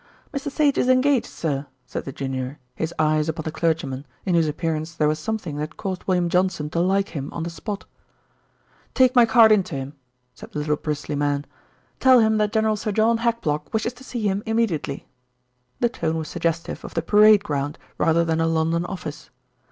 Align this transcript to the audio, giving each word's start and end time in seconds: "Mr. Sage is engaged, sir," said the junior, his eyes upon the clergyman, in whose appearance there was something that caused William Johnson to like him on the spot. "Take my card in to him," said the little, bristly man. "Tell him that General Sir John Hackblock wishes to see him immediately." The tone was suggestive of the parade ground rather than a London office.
"Mr. 0.33 0.49
Sage 0.49 0.79
is 0.79 0.89
engaged, 0.89 1.27
sir," 1.27 1.67
said 1.85 2.05
the 2.05 2.11
junior, 2.11 2.57
his 2.73 2.91
eyes 2.97 3.29
upon 3.29 3.43
the 3.43 3.51
clergyman, 3.51 4.03
in 4.25 4.33
whose 4.33 4.47
appearance 4.47 4.95
there 4.95 5.07
was 5.07 5.19
something 5.19 5.57
that 5.57 5.77
caused 5.77 6.05
William 6.05 6.27
Johnson 6.27 6.71
to 6.71 6.79
like 6.79 7.09
him 7.09 7.31
on 7.31 7.43
the 7.43 7.51
spot. 7.51 7.85
"Take 8.95 9.15
my 9.15 9.27
card 9.27 9.51
in 9.51 9.61
to 9.61 9.75
him," 9.75 9.93
said 10.33 10.53
the 10.53 10.57
little, 10.57 10.75
bristly 10.75 11.13
man. 11.13 11.45
"Tell 11.99 12.19
him 12.19 12.37
that 12.37 12.51
General 12.51 12.77
Sir 12.77 12.91
John 12.93 13.19
Hackblock 13.19 13.71
wishes 13.75 13.93
to 13.93 14.03
see 14.03 14.23
him 14.23 14.41
immediately." 14.47 15.07
The 15.81 15.89
tone 15.89 16.17
was 16.17 16.29
suggestive 16.29 16.83
of 16.83 16.95
the 16.95 17.03
parade 17.03 17.43
ground 17.43 17.77
rather 17.99 18.25
than 18.25 18.41
a 18.41 18.47
London 18.47 18.87
office. 18.87 19.29